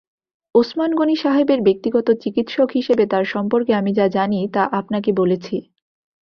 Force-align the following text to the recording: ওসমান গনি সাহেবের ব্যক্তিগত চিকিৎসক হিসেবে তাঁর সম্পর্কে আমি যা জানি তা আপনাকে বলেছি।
ওসমান 0.55 0.91
গনি 0.95 1.15
সাহেবের 1.15 1.59
ব্যক্তিগত 1.61 2.07
চিকিৎসক 2.23 2.69
হিসেবে 2.71 3.03
তাঁর 3.07 3.25
সম্পর্কে 3.25 3.71
আমি 3.73 3.91
যা 3.93 4.05
জানি 4.07 4.39
তা 4.53 4.63
আপনাকে 4.79 5.09
বলেছি। 5.13 5.55